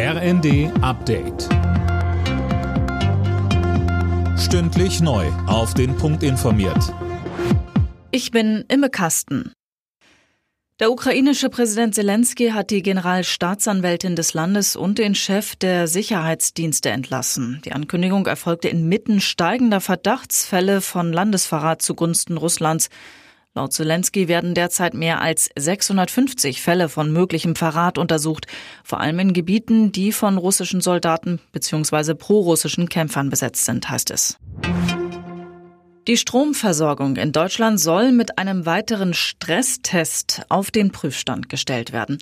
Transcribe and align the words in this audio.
RND 0.00 0.70
Update. 0.80 1.48
Stündlich 4.38 5.00
neu. 5.00 5.26
Auf 5.48 5.74
den 5.74 5.96
Punkt 5.96 6.22
informiert. 6.22 6.94
Ich 8.12 8.30
bin 8.30 8.64
Imme 8.68 8.90
Kasten. 8.90 9.50
Der 10.78 10.92
ukrainische 10.92 11.48
Präsident 11.48 11.96
Zelensky 11.96 12.50
hat 12.50 12.70
die 12.70 12.82
Generalstaatsanwältin 12.82 14.14
des 14.14 14.34
Landes 14.34 14.76
und 14.76 14.98
den 14.98 15.16
Chef 15.16 15.56
der 15.56 15.88
Sicherheitsdienste 15.88 16.90
entlassen. 16.90 17.60
Die 17.64 17.72
Ankündigung 17.72 18.24
erfolgte 18.26 18.68
inmitten 18.68 19.20
steigender 19.20 19.80
Verdachtsfälle 19.80 20.80
von 20.80 21.12
Landesverrat 21.12 21.82
zugunsten 21.82 22.36
Russlands. 22.36 22.88
Laut 23.54 23.72
Zelensky 23.72 24.28
werden 24.28 24.54
derzeit 24.54 24.94
mehr 24.94 25.20
als 25.20 25.50
650 25.56 26.62
Fälle 26.62 26.88
von 26.88 27.12
möglichem 27.12 27.56
Verrat 27.56 27.98
untersucht, 27.98 28.46
vor 28.84 29.00
allem 29.00 29.18
in 29.18 29.32
Gebieten, 29.32 29.90
die 29.90 30.12
von 30.12 30.38
russischen 30.38 30.80
Soldaten 30.80 31.40
bzw. 31.52 32.14
prorussischen 32.14 32.88
Kämpfern 32.88 33.30
besetzt 33.30 33.64
sind, 33.64 33.88
heißt 33.88 34.10
es. 34.10 34.38
Die 36.06 36.16
Stromversorgung 36.16 37.16
in 37.16 37.32
Deutschland 37.32 37.78
soll 37.78 38.12
mit 38.12 38.38
einem 38.38 38.64
weiteren 38.64 39.12
Stresstest 39.12 40.42
auf 40.48 40.70
den 40.70 40.90
Prüfstand 40.90 41.50
gestellt 41.50 41.92
werden. 41.92 42.18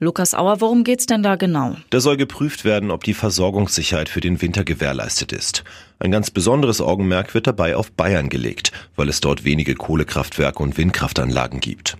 Lukas 0.00 0.32
Auer, 0.32 0.60
worum 0.60 0.84
geht's 0.84 1.06
denn 1.06 1.24
da 1.24 1.34
genau? 1.34 1.74
Da 1.90 1.98
soll 1.98 2.16
geprüft 2.16 2.64
werden, 2.64 2.92
ob 2.92 3.02
die 3.02 3.14
Versorgungssicherheit 3.14 4.08
für 4.08 4.20
den 4.20 4.40
Winter 4.40 4.62
gewährleistet 4.62 5.32
ist. 5.32 5.64
Ein 5.98 6.12
ganz 6.12 6.30
besonderes 6.30 6.80
Augenmerk 6.80 7.34
wird 7.34 7.48
dabei 7.48 7.74
auf 7.74 7.90
Bayern 7.90 8.28
gelegt, 8.28 8.70
weil 8.94 9.08
es 9.08 9.20
dort 9.20 9.42
wenige 9.42 9.74
Kohlekraftwerke 9.74 10.62
und 10.62 10.78
Windkraftanlagen 10.78 11.58
gibt. 11.58 11.96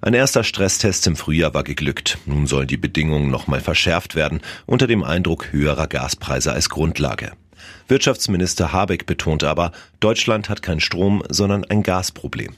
Ein 0.00 0.14
erster 0.14 0.44
Stresstest 0.44 1.08
im 1.08 1.16
Frühjahr 1.16 1.52
war 1.52 1.64
geglückt. 1.64 2.18
Nun 2.24 2.46
sollen 2.46 2.68
die 2.68 2.76
Bedingungen 2.76 3.32
nochmal 3.32 3.60
verschärft 3.60 4.14
werden, 4.14 4.42
unter 4.66 4.86
dem 4.86 5.02
Eindruck 5.02 5.52
höherer 5.52 5.88
Gaspreise 5.88 6.52
als 6.52 6.68
Grundlage. 6.68 7.32
Wirtschaftsminister 7.88 8.72
Habeck 8.72 9.06
betont 9.06 9.42
aber, 9.42 9.72
Deutschland 9.98 10.48
hat 10.50 10.62
kein 10.62 10.78
Strom, 10.78 11.24
sondern 11.28 11.64
ein 11.64 11.82
Gasproblem. 11.82 12.54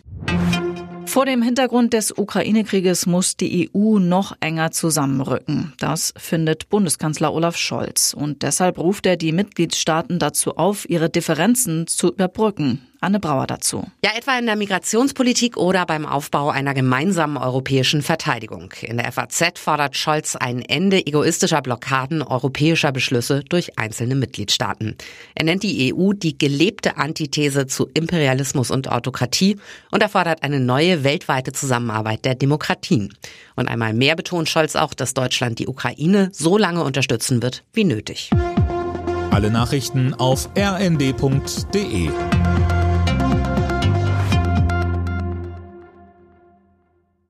Vor 1.12 1.26
dem 1.26 1.42
Hintergrund 1.42 1.92
des 1.92 2.16
Ukraine-Krieges 2.16 3.04
muss 3.04 3.36
die 3.36 3.68
EU 3.74 3.98
noch 3.98 4.34
enger 4.40 4.70
zusammenrücken. 4.70 5.74
Das 5.78 6.14
findet 6.16 6.70
Bundeskanzler 6.70 7.34
Olaf 7.34 7.58
Scholz. 7.58 8.14
Und 8.14 8.42
deshalb 8.42 8.78
ruft 8.78 9.04
er 9.04 9.18
die 9.18 9.32
Mitgliedstaaten 9.32 10.18
dazu 10.18 10.56
auf, 10.56 10.88
ihre 10.88 11.10
Differenzen 11.10 11.86
zu 11.86 12.14
überbrücken. 12.14 12.80
Anne 13.02 13.18
Brauer 13.18 13.48
dazu. 13.48 13.84
Ja, 14.04 14.12
etwa 14.16 14.38
in 14.38 14.46
der 14.46 14.54
Migrationspolitik 14.54 15.56
oder 15.56 15.86
beim 15.86 16.06
Aufbau 16.06 16.50
einer 16.50 16.72
gemeinsamen 16.72 17.36
europäischen 17.36 18.00
Verteidigung. 18.00 18.72
In 18.80 18.96
der 18.96 19.10
FAZ 19.10 19.58
fordert 19.58 19.96
Scholz 19.96 20.36
ein 20.36 20.62
Ende 20.62 21.04
egoistischer 21.04 21.62
Blockaden 21.62 22.22
europäischer 22.22 22.92
Beschlüsse 22.92 23.42
durch 23.48 23.76
einzelne 23.76 24.14
Mitgliedstaaten. 24.14 24.96
Er 25.34 25.44
nennt 25.44 25.64
die 25.64 25.92
EU 25.92 26.12
die 26.12 26.38
gelebte 26.38 26.96
Antithese 26.96 27.66
zu 27.66 27.88
Imperialismus 27.92 28.70
und 28.70 28.88
Autokratie 28.88 29.56
und 29.90 30.00
er 30.00 30.08
fordert 30.08 30.44
eine 30.44 30.60
neue 30.60 31.02
weltweite 31.02 31.52
Zusammenarbeit 31.52 32.24
der 32.24 32.36
Demokratien. 32.36 33.12
Und 33.56 33.66
einmal 33.66 33.94
mehr 33.94 34.14
betont 34.14 34.48
Scholz 34.48 34.76
auch, 34.76 34.94
dass 34.94 35.12
Deutschland 35.12 35.58
die 35.58 35.66
Ukraine 35.66 36.30
so 36.32 36.56
lange 36.56 36.84
unterstützen 36.84 37.42
wird 37.42 37.64
wie 37.72 37.84
nötig. 37.84 38.30
Alle 39.32 39.50
Nachrichten 39.50 40.14
auf 40.14 40.48
rnd.de 40.56 42.10